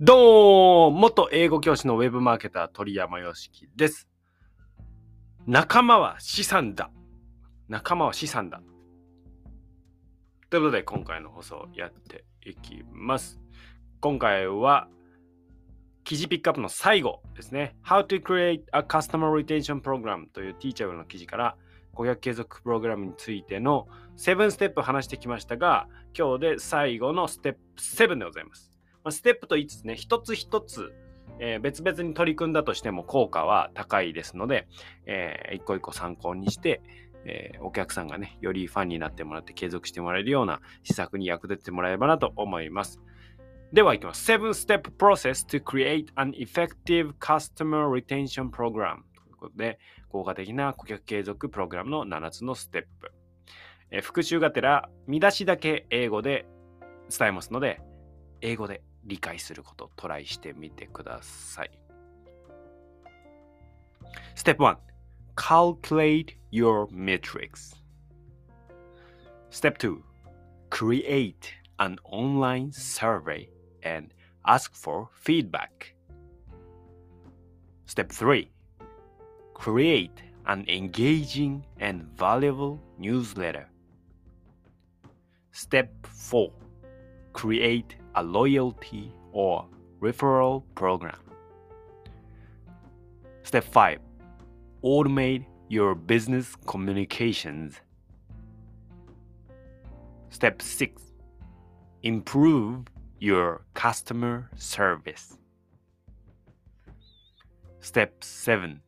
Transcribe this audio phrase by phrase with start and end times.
[0.00, 4.08] どうも元英語教師のウェブマーケター鳥山よしきです。
[5.46, 6.90] 仲間は資産だ。
[7.68, 8.60] 仲間は資産だ。
[10.50, 13.38] ということで今回の放送をやっていきます。
[14.00, 14.88] 今回は
[16.02, 17.76] 記事ピックアップの最後ですね。
[17.86, 21.56] How to create a customer retention program というティーチャーの記事から
[21.92, 23.86] 顧客継続プログラムについての
[24.16, 25.86] 7ステップ話してきましたが、
[26.18, 28.73] 今日で最後のステップ7でございます。
[29.04, 30.92] まあ、ステップと言いつつね、一つ一つ、
[31.38, 34.66] えー別々に取り組んだとしても効果は高いですので、
[35.06, 36.80] えー一個一個参考にして、
[37.26, 42.98] えーお客さんがね、よりファンになってもらって継続してもらえるような施策に役立ててもらえればなと思います。
[43.74, 44.30] では、いきます。
[44.32, 49.78] 7 step process to create an effective customer retention program ということで、
[50.08, 53.12] 効果的な顧客継続プログラムの7つのステップ。
[53.90, 56.46] えー復習がてら、見出しだけ英語で
[57.10, 57.82] 伝えますので、
[58.40, 61.71] 英語で理解することトライしてみてください。
[64.35, 64.77] Step 1
[65.35, 67.75] Calculate your metrics.
[69.51, 70.01] Step 2
[70.69, 73.49] Create an online survey
[73.83, 74.13] and
[74.45, 75.95] ask for feedback.
[77.85, 78.51] Step 3
[79.53, 83.67] Create an engaging and valuable newsletter.
[85.51, 86.51] Step 4
[87.33, 89.65] Create a loyalty or
[90.01, 91.19] referral program.
[93.43, 93.99] Step 5
[94.83, 97.81] Automate your business communications.
[100.29, 101.01] Step 6
[102.03, 102.85] Improve
[103.19, 105.37] your customer service.
[107.81, 108.81] Step 7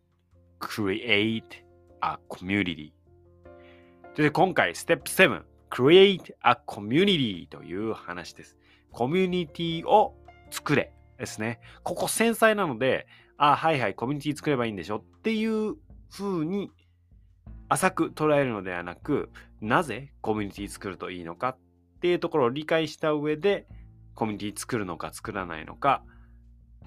[0.60, 1.64] Create
[2.02, 2.94] a community.
[4.16, 8.58] で今回、Step 7 Create a community という話です。
[8.93, 10.15] コミュニティを
[10.51, 11.61] 作れですね。
[11.83, 13.07] ここ繊細なので、
[13.37, 15.75] ああ、はいはい、コミュニティ作ればいいんでしょっていう
[16.11, 16.71] 風に
[17.69, 19.31] 浅く捉えるのではなく、
[19.61, 21.59] なぜコミュニティ作るといいのかっ
[22.01, 23.67] ていうところを理解した上で、
[24.15, 26.03] コミュニティ作るのか作らないのか、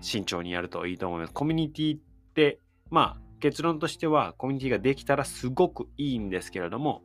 [0.01, 1.33] 慎重にやるといいと思います。
[1.33, 1.99] コミュニティっ
[2.33, 2.59] て、
[2.89, 7.03] まあ、結論としては、コミュニティができたらすごくいいんですけれども、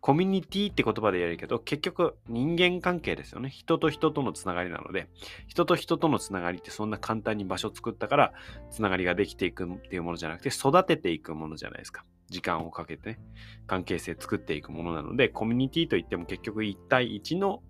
[0.00, 3.50] コミュニティって言葉で言えるけど、結局人間関係ですよね。
[3.50, 5.08] 人と人とのつながりなので、
[5.46, 8.32] 人と人とのつながりってそんな簡単に場所作ったから、
[8.70, 12.04] つながりができていくっていうものじゃなくて、育てていくものじゃないですか。
[12.30, 13.20] 時間をかけてね、
[13.66, 17.62] 関係性作っていくものなので、コミュニティといっても結局1対1の、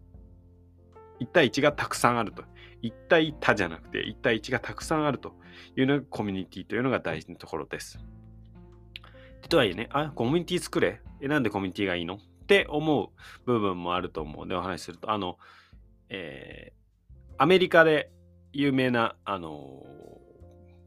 [1.20, 2.44] 1対1がたくさんあると。
[2.82, 5.34] 1対多じゃなくて、1対1がたくさんあると
[5.76, 7.98] いうのがコミュニティというのが大事なところです。
[9.50, 11.00] とはいえね、あ、コミュニティ作れ？
[11.20, 12.14] え、なんでコミュニティがいいの？
[12.14, 13.08] って思う
[13.46, 15.38] 部分もあると思うでお話しすると、あの、
[16.08, 16.80] えー
[17.36, 18.12] アメリカで
[18.52, 19.82] 有名な、あの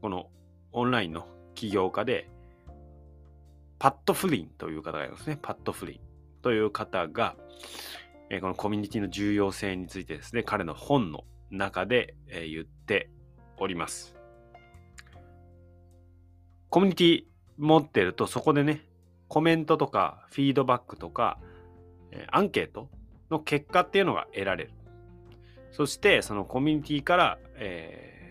[0.00, 0.30] この
[0.72, 2.30] オンラインの起業家で、
[3.78, 5.38] パッド・フリンという方がいますね。
[5.40, 6.00] パッド・フリン
[6.40, 7.36] という方が、
[8.30, 13.10] えーこのコミュニティの重要性についてですね、彼の本の中で、えー言って
[13.58, 14.16] おります。
[16.70, 18.84] コミュニティ持ってると、そこでね、
[19.28, 21.38] コメントとかフィードバックとか、
[22.30, 22.88] アンケート
[23.30, 24.70] の結果っていうのが得られる。
[25.72, 28.24] そして、そのコミュニティから、えー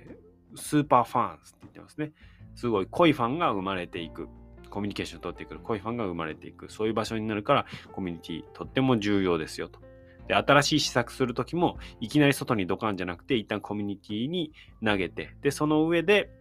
[0.55, 2.11] スーパーファンスって言ってますね。
[2.55, 4.27] すごい濃いファンが生まれていく。
[4.69, 6.71] コミュニケーションを取ってくる濃いファンが生まれていく。
[6.71, 9.79] そういう場所になるから、コミュニティとっても重要ですよと。
[10.27, 14.51] で、新しい施策するときも、いきなり外にドカンじゃなくて、一旦コミュニティに
[14.83, 16.31] 投げて、で、その上で、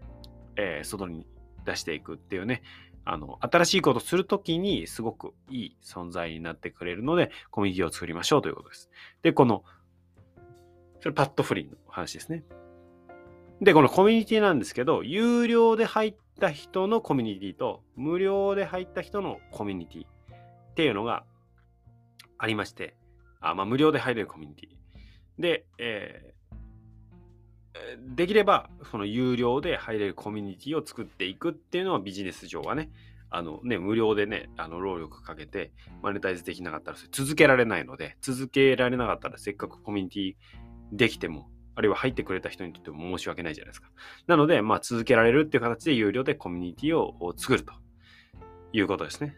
[0.57, 1.27] えー外に
[1.65, 2.63] 出していくっていうね、
[3.05, 8.91] あの、新しいことするときにすごくいい存在になってくれるので、コミュニティを作りましょうということです。
[9.23, 9.65] で、この、
[11.01, 12.45] それパッドフリーの話ですね。
[13.61, 21.25] で、このコミュニティなんですけど、有料で入った人のコミュニティと、無料で入った人のコミュニティっていうのが
[22.39, 22.95] ありまして、
[23.41, 25.43] あまあ、無料で入れるコミュニティ。
[25.43, 26.35] で、え
[28.15, 32.91] できれば、その有料で入れるコミュニティを作っていくっていうのはビジネス上はね、
[33.31, 35.73] あのね、無料でね、あの労力かけて
[36.03, 40.35] マネタイズできなかったら続けられないので、続けられなかったらせっかくコミュニティ
[40.93, 43.89] できても、あるいは入ってくれた人にとっても申し訳ないじゃないですか。
[44.27, 47.73] なので、まあ続けられるっていう形で有料でコミュニティを作ると
[48.75, 49.35] いうことですね。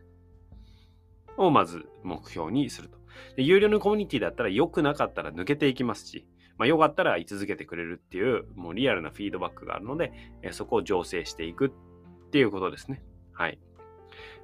[1.36, 2.98] をまず目標にすると。
[3.36, 6.26] で有料のコミュニティだったら良くなかったら抜けていきますし、
[6.58, 10.12] まあ、良かったら居続けてくれるっていう、もうリアルなフィードバックがあるので、
[10.42, 13.02] えーそこを醸成していくっていうことですね。
[13.32, 13.58] はい。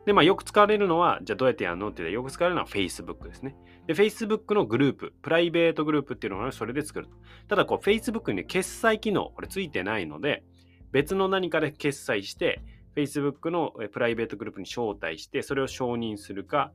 [0.06, 3.54] で、まあ、よく使われるのは、じゃあどうやってやるのってったらよく使われるのは Facebook ですね。
[3.86, 7.08] で、Facebook のグループ、プライベートグループっていうのがそれで作る。
[7.48, 10.42] ただ、こう、Facebook に決済機能、これついてないので、
[10.90, 12.62] 別の何かで決済して、
[12.96, 16.72] Facebook のプライベートグループに招待して、それを承認するか、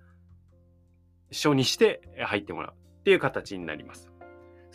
[1.32, 4.15] 承認して入ってもらうっていう形になります。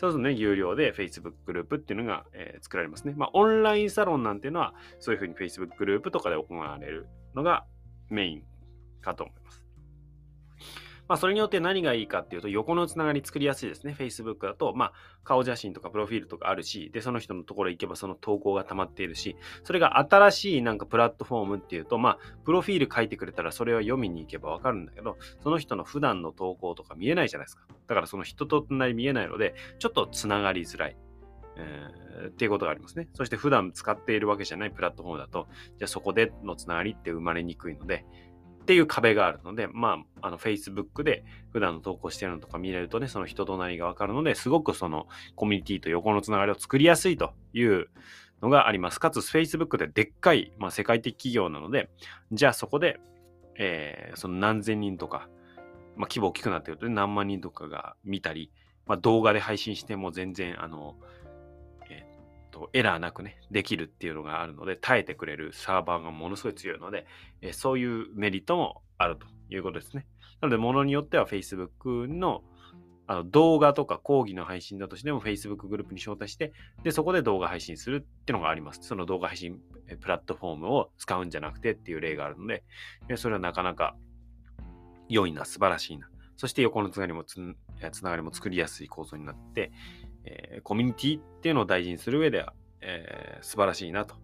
[0.01, 3.13] そうするとね、有料で Facebook グループっていうのが、えー、作られますね。
[3.15, 7.65] まあ、オンラインサロンなんていうのは、そういうふうに Facebook グループとかで行われるのが
[8.09, 8.43] メイン
[8.99, 9.60] かと思います。
[11.11, 13.93] まあ、それによって何がいいかっていうと、横のつながり作りやすいですね。
[13.99, 14.93] Facebook だと、まあ、
[15.25, 19.35] 顔写真とかプロフィールとかあるし、で、その人のところ行けばその投稿が溜まっているし、
[19.65, 27.63] それが新しいなんかプラットフォームっていうと、まあ、プロフィール書いてくれたらそれは読みに行けばわかるんだけど、その人の普段の投稿とか見えないじゃないですか。
[27.87, 30.97] だからその人と隣見えないので、ちょっとつながりづらい。
[31.57, 33.09] えー、っていうことがありますね。
[33.13, 35.47] そして普段使っているわけじゃないプラットフォームだと、
[35.77, 38.05] じゃあそこでのつながりって生まれにくいので、
[38.61, 47.87] っていう壁があるので、まあ、あの、Facebook で普段の投稿してるのとか見れるとね、その人となりがわかるので、すごくそのコミュニティと横のつながりを作りやすいという
[48.41, 48.99] のがあります。
[48.99, 51.89] かつ、Facebook ででっかい、まあ、世界的企業なので、
[52.31, 52.99] じゃあそこで、
[53.57, 55.27] えー、その何千人とか、
[55.95, 58.51] まあ、規模大きくなってると、ね、何万人とかが見たり、
[58.85, 60.95] まあ、動画で配信しても全然、あの、
[62.51, 67.05] とエラーなくね、できるっていうのがあるので、耐えてくれるサーバーがものすごい強いので、
[67.41, 70.05] えそういうメリットもあるということですね。
[70.41, 72.43] なので、ものによっては Facebook の
[73.07, 76.53] あの動画とか講義の配信だとしても Facebook グループに招待して、
[76.83, 78.79] で、そこで動画配信するっていうのがあります。
[78.83, 79.59] その動画配信
[79.99, 82.63] プラットフォームを使うんじゃなくてっていう例があるので、
[83.17, 83.97] それはなかなか
[85.09, 86.09] 良いな、素晴らしいな。
[86.37, 87.35] そして横のつながりもつ
[87.91, 89.71] つながりも作りやすい構造になって、
[90.25, 94.15] えー、コミュニティっていうのを大事にする上では、えー、素晴らしいなと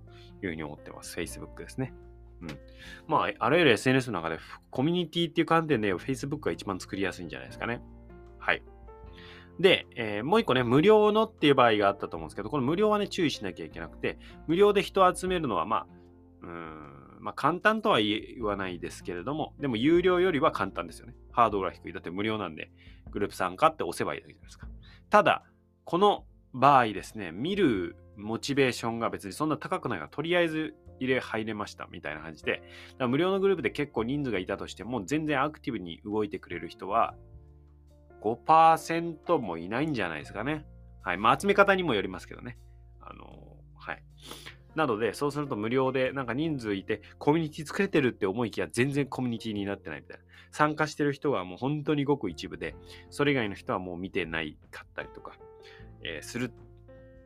[0.42, 1.18] いうふうに思ってます。
[1.18, 1.94] Facebook ですね。
[2.42, 2.50] うん。
[3.08, 4.40] まあ、あらゆる SNS の中で
[4.70, 7.82] コミュニティっていう観点で Facebook が一番作りやすいんじゃないですかね。
[8.38, 8.64] はい。
[9.60, 15.88] で、えー、もう一個ね、無料のっていう場合があったと思うんですけど、この無料はね、注意しなきゃいけなくて、無料で人を集めるのは、まあ、
[16.44, 21.16] うん、まあ、簡単とは言わないですけれども、でも有料よりは簡単ですよね。
[21.32, 21.94] ハードルが低い。
[21.94, 22.70] だって無料なんで、
[23.10, 24.68] グループ参加って押せばいいじゃないですか。
[25.10, 25.44] ただ、
[25.88, 32.62] この場合ですね、見るモチベーションが別にそんな高くないが、とりあえず入れ入れましたみたいな感じで、
[33.00, 37.16] 無料のグループで結構人数がいたとしても、全然アクティブに動いてくれる人は
[38.22, 40.66] 5%もいないんじゃないですかね。
[41.04, 41.18] はい。
[41.18, 42.58] まあ、集め方にもよりますけどね。
[43.00, 44.04] あのはい。
[44.76, 50.24] なので、そうすると無料で、なんか人数いて、コミュニティ作れてるって思いきや、全然コミュニティになってないみたいな。
[50.52, 52.76] 参加してる人はもう本当にごく一部で、
[53.10, 55.38] それ以外の人はもう見てないかったりとか、
[56.04, 56.52] えー、する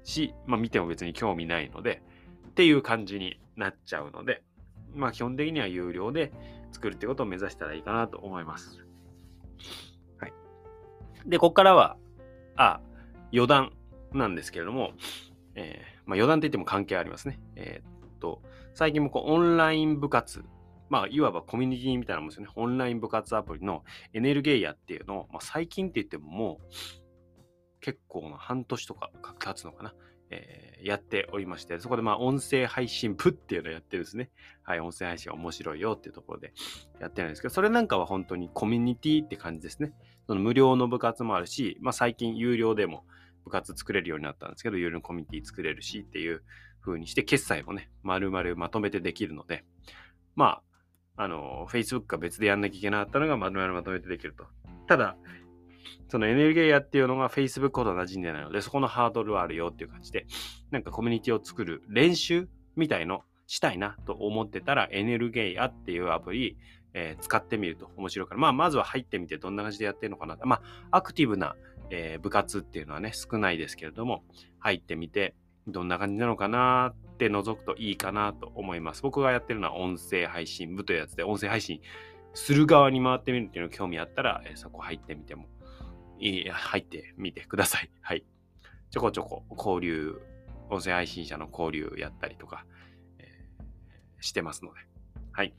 [0.03, 2.01] し、まあ見ても別に興味ないので、
[2.49, 4.43] っていう感じになっちゃうので、
[4.93, 6.31] まあ基本的には有料で
[6.71, 8.85] 作るってことを目指したらいいかなと思います。
[10.19, 10.33] はい。
[11.25, 11.97] で、ここからは、
[12.55, 12.81] あ、
[13.33, 13.71] 余談
[14.13, 14.91] なんですけれども、
[15.55, 17.39] えー、まあ余談って言っても関係ありますね。
[17.55, 18.41] えー、っと、
[18.73, 20.43] 最近もこうオンライン部活、
[20.89, 22.51] まあ、いわばコミュニティみたいなもんですよね。
[22.55, 23.83] オンライン部活アプリの
[24.13, 26.73] エネルゲイヤっていうのを、まあ、最近って言ってももう、
[27.81, 29.93] 結構な半年とか経つのかな、
[30.29, 34.29] えー、やっておりまして、そこでまあ音声配信部っていうのをやってるんですね。
[34.63, 36.53] はい、音声配信面白いよっていうところで
[36.99, 39.93] やってるんですけど、それなんかは本当にコミュニティって感じですね。
[40.27, 43.03] その無料の部活もあるし、まあ最近有料でも
[43.43, 46.43] 部活作れるようになったんですけど、有料のコミュニティ作れるしっていう
[46.85, 49.63] 風にして、決済もね、丸々まとめてできるので、
[50.35, 50.61] ま
[51.17, 54.45] あ、あの、Facebook が別でやんなきゃいけなかったのが丸々まとめてできると。
[54.87, 55.17] ただ、
[56.09, 60.25] そのエネルギーやっていうのが Facebook ほど馴染んでないので、そこのハードルはあるよっていう感じで、
[60.71, 66.57] なんかコミュニティを作る練習みたいのしたいなと思ってたら、エネルゲイアっていうアプリ、
[66.93, 70.37] えー、使ってみると面白いから、まあ、まずは入ってみてどんな感じでやってるのかな。
[70.43, 70.61] ま
[70.91, 71.55] あ、アクティブな、
[71.89, 74.23] えー、部活っていうのはね、少ないですけれども、
[74.59, 75.35] 入ってみて、
[75.67, 79.01] どんな感じなのかなって覗くといいかなと思います。
[79.03, 81.81] 僕がやってるのは音声配信部というやつで、音声配信
[82.33, 85.47] する側に回ってみるっていうの興味あったら、えー、そこ入ってみても、
[86.51, 87.89] 入ってみてください。
[88.01, 88.25] はい。
[88.89, 90.21] ちょこちょこ交流、
[90.69, 92.65] 音声配信者の交流やったりとか、
[93.19, 94.79] えー、してますので。
[95.31, 95.53] はい。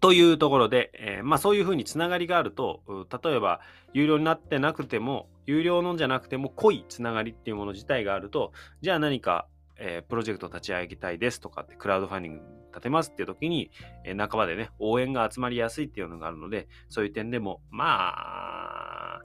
[0.00, 3.60] というところで、えー、まあそういうふうにつながりがあると、例えば
[3.92, 8.52] 有料になってなくても、有料のんじゃなくても濃いつながりっていうもの自体があると、
[8.82, 12.42] じゃあ何か、えー、プロジェクト立ち上げたいですとかって、クラウドファンディング
[12.76, 13.70] 立てますっていう時に、
[14.04, 19.22] えー、半ばでね、応援が集まりやすいっていうのがあるので、そういう点でも、まあ、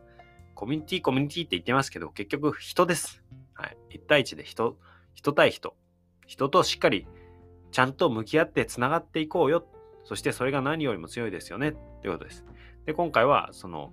[0.55, 3.22] コミュニティ、コミュニティって言ってますけど、結局人です。
[3.53, 3.77] はい。
[3.89, 4.77] 1対1で人、
[5.13, 5.75] 人対人。
[6.27, 7.08] 人としっかり
[7.72, 9.65] ちゃんと向き合ってつながっていこうよ
[10.05, 12.46] そしてそれが何よりも強いですよねっていうことです。
[12.86, 13.91] で、今回はその、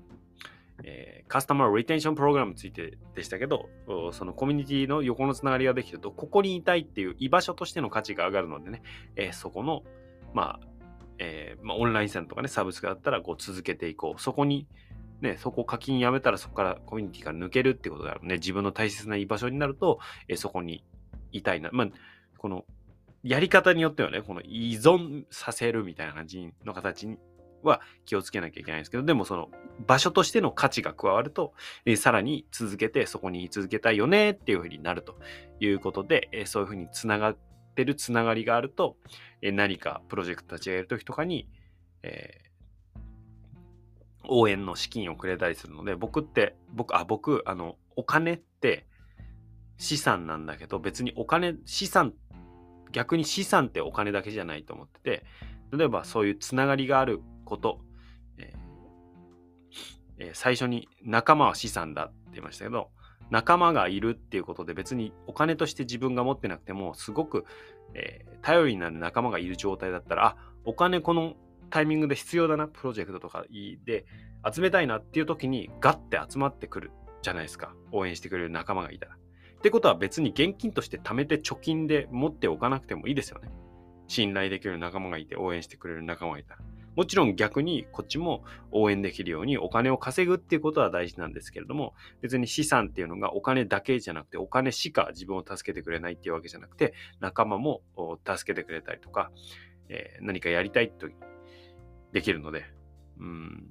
[0.91, 3.69] えカスタマーリテンションプログラムについてでしたけど、
[4.13, 8.83] そのコミュニティの横のつながりができると、ここにいたいっていう居場所としての価値が上がるのでね、
[9.15, 9.83] えー、そこの、
[10.33, 10.67] まあ、
[11.19, 14.21] えー、まあ、オンラインセンとかね、サブスクだったらこう続けていこう。
[14.21, 14.67] そこに、
[15.21, 18.37] ね、そこ課金やめたらそこからコミュニティから抜けるってことがあるね。
[18.37, 20.85] 自分の大切な居場所になると、え、そこに
[21.33, 21.71] いたいな。
[21.73, 21.89] まあ、
[22.39, 22.65] この、
[23.25, 27.19] やり方によってはね、この依存させるみたいな感じの形に
[27.63, 29.49] は気をつけなきゃいけないんですけど、でもその
[29.87, 31.53] 場所としての価値が加わると、
[31.85, 35.17] えー、さらに続けてそこに居続けたいよねっていうふうになると
[35.61, 37.37] いうことで、えー、そういうふうにつながっ
[37.75, 38.97] てるつながりがあると、
[39.43, 41.49] えー、何かプロジェクト立ち上げるときとかに、
[42.03, 42.43] え
[44.29, 48.87] 応援の資金をくれたりするので、僕って、僕、あ、僕、あの、お金って
[49.79, 52.15] 資産なんだけど、別にお金、資産、
[52.93, 55.25] 逆に資産ってお金だけじゃないと思ってて、
[55.73, 57.81] 例えばそういうつながりがあること、
[60.19, 62.91] えー、最初に仲間は資産だって言いましたけど、
[63.31, 67.45] 仲間がいるっていうことで別にお金として自分が持ってなくてもすごく、
[67.95, 71.35] えー、頼りになる仲間がいる状態だったらあお金この
[71.71, 73.45] タイミングで必要だなプロジェクトとか
[73.85, 74.07] で
[74.51, 79.15] 集めたいなっていう時にガッて集まってくるじゃないですか応援してくれる仲間がいたら。
[79.15, 83.51] ってことは別に現金として貯めて貯金で持っておかなくてもいいですよね。
[84.07, 86.61] 信頼できる仲間がいて応援してくれる仲間がいたら。
[86.97, 97.83] もちろん逆にこっちも応援できるようにお金を稼ぐっていうことは大事なんですけれども、別に資産っていうのがお金だけじゃなくて、お金しか自分を助けてくれないっていうわけじゃなくて、仲間も
[98.27, 99.31] 助けてくれたりとか、
[99.89, 101.09] えー、何かやりたいと
[102.13, 102.65] できるので、
[103.19, 103.69] うん、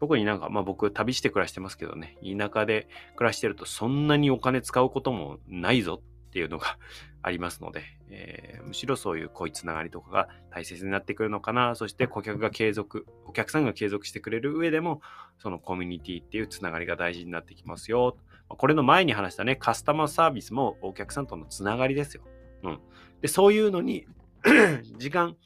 [0.00, 6.00] 特になんか、まあ僕旅して暮らしてますけどね、田舎で暮らしてるとそんなにお金使うこともないぞ
[6.38, 6.78] っていうのが
[7.22, 11.74] ありますので、 えー、むしろそういう濃いつながりとかが大切になってくるのかな。
[11.74, 15.02] そして顧客が継続、お客さんが継続してくれる上でも、
[15.38, 18.16] そのコミュニティっていうつながりが大事になってきますよ。
[18.48, 22.22] これの前に話したね、カスタマーサービスもお客さんとのつながりですよ。
[22.62, 22.80] うん。
[23.20, 24.06] で、そういうのに
[24.96, 25.36] 時間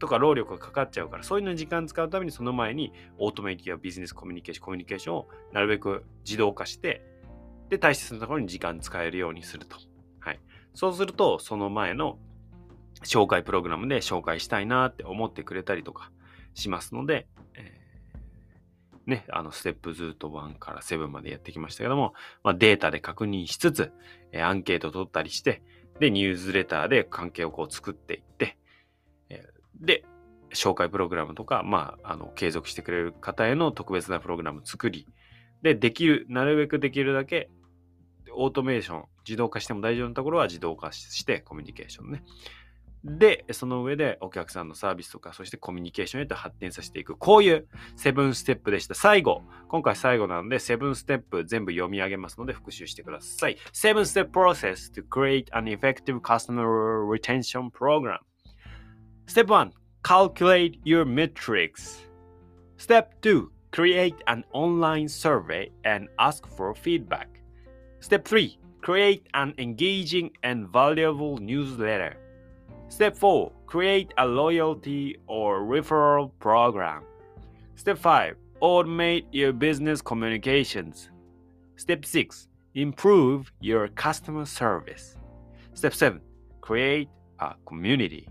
[0.00, 7.02] とか労力がかかっちゃうから、そういうのに時間使うためにその前にオートメイティやビジネスコミュニケーション、コミュニケーションをなるべく自動化して、
[7.70, 9.76] で、大切なところに時間使えるようにすると。
[10.74, 12.18] そうすると、その前の
[13.02, 16.10] 紹介プログラムで紹介したいなって思ってくれたりとか
[16.54, 23.92] しますので、えー、ね、あの、ステップずっと1から7までやってきましたけども、まあ、データで確認しつつ、
[24.32, 25.62] えー、アンケート取ったりして、
[25.98, 28.58] で、ニュースレターで関係をこう作っていって、
[29.28, 30.04] えー、で、
[30.52, 35.06] 紹介プログラムとか、まあ、あの、継続してくれる方への特別なプログラム作り、
[35.62, 37.50] で、できる、なるべくできるだけ、
[38.32, 42.24] オートメーション、自動化しても大丈夫なところは自動化してコミュニケーションね。
[43.04, 47.16] で、その上でお客さんのサービスとか、そしてコミュニケーションへと発展させていく。
[47.16, 48.94] こういうセブンステップでした。
[48.94, 53.56] 最後、今回最後なので、セブンステップ全部読み上げますので復習してください。
[53.72, 58.18] Seven Step Process to Create an Effective Customer Retention Program.
[59.26, 59.72] Step 1
[60.02, 62.06] Calculate your metrics.
[62.76, 67.28] Step 2 Create an online survey and ask for feedback.
[68.00, 72.16] Step 3 Create an engaging and valuable newsletter.
[72.88, 77.02] Step 4 Create a loyalty or referral program.
[77.76, 81.10] Step 5 Automate your business communications.
[81.76, 85.16] Step 6 Improve your customer service.
[85.74, 86.20] Step 7
[86.60, 87.08] Create
[87.38, 88.26] a community.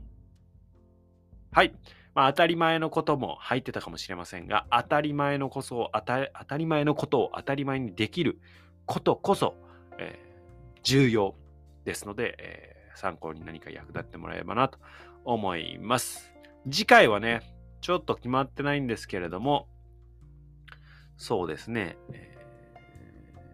[1.51, 1.73] はい。
[2.15, 8.39] まあ、当たり前のことも入ってたかもしれませんが、当たり前のこそ当た当たり前のことを当たり前にできる
[8.85, 9.55] ことこそ、
[9.99, 10.28] えー、
[10.83, 11.35] 重要
[11.85, 14.79] ですので、えー、参考に何か役立ってもらえればなと
[15.25, 16.33] 思います。
[16.69, 17.41] 次回はね、
[17.81, 19.67] ちょっと決まってないんですけれども、
[21.17, 22.37] そうですね、え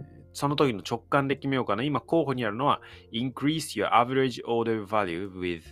[0.02, 1.84] ー、その時の直感で決めようかな。
[1.84, 5.64] 今候補にあるのは、Increase your average order value with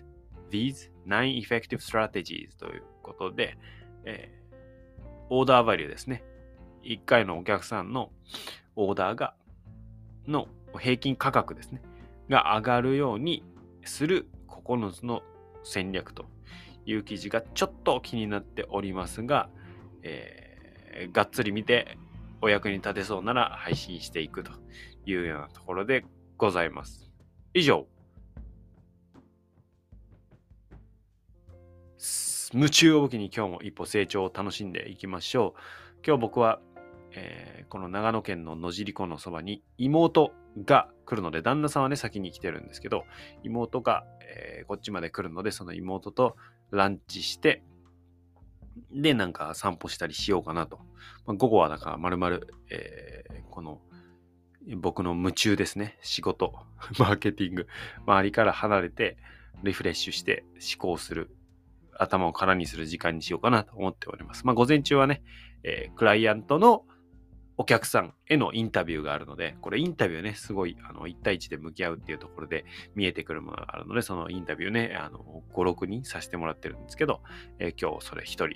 [0.50, 3.58] these nine effective strategies ということで、
[4.06, 6.24] えー、オーダーバリューですね。
[6.84, 8.12] 1回のお客さんの
[8.76, 9.36] オーダーが、
[10.28, 10.48] の
[10.80, 11.82] 平均価格ですね。
[12.30, 13.44] が上がるように
[13.86, 15.22] する9つの
[15.64, 16.26] 戦略と
[16.86, 19.50] いう記事がちょっと気になっておりますが、
[20.04, 21.98] えー、がっつり見て
[22.42, 24.52] お役に立てそうなら配信していくと
[25.06, 26.06] いうようなところで
[26.38, 27.12] ございます。
[27.54, 27.88] 以上、
[32.54, 35.60] 夢中を武器に今日も一歩成長を楽しんでいきましょう。
[36.06, 36.60] 今日僕は、
[37.16, 43.06] えー、この長野県の野尻湖のそばに妹が来るので、旦那さんはね、先に来てるんですけど、
[43.44, 46.36] 妹が、えー、こっちまで来るので、その妹と
[46.72, 47.64] ランチして、
[48.92, 50.78] で、なんか散歩したりしようかなと。
[51.26, 52.40] まあ、午後はだから丸々、
[52.70, 53.82] えー、この
[54.78, 55.98] 僕の夢中ですね。
[56.02, 56.54] 仕事、
[56.98, 57.68] マーケティング、
[58.06, 59.18] 周りから離れて、
[59.64, 61.36] リフレッシュして思考する、
[61.96, 64.46] 頭を空にする時間にしようかなと思っております。
[64.46, 65.22] まあ、午前中はね、
[65.64, 66.86] えー、クライアントの
[67.58, 77.22] お客さんへのインタビューがあるので、これインタビューね、すごい、あの、1対1で向き合うっていうところで見えてくるものがあるので、そのインタビューね、あの、5、6人させてもらってるんですけど、
[77.60, 78.48] えー、今日それ1人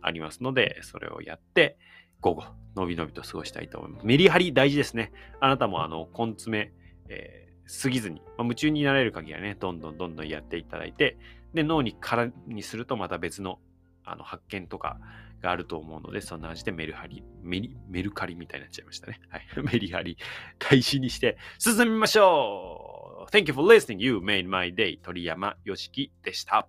[0.00, 1.76] ありますので、それをやって、
[2.20, 2.44] 午後、
[2.74, 4.06] のびのびと過ごしたいと思います。
[4.06, 5.12] メリハリ大事ですね。
[5.40, 6.72] あなたも、あの、根詰め、
[7.08, 11.18] えー、過ぎずに、まあ、夢中になれる限りはね、どんどんどんどんやっていただいて、
[11.52, 13.58] で、脳に空にするとまた別の
[14.06, 14.98] あの発見とか、
[15.46, 19.20] があると思うので、そんな味でメルハリ、メリメルカリみたいになっちゃいましたね。
[19.30, 19.46] はい。
[19.62, 20.18] メリハリ、
[20.58, 23.98] 開始にして進みましょう !Thank you for listening.
[23.98, 25.00] You made my day.
[25.00, 26.68] 鳥山よしきでした。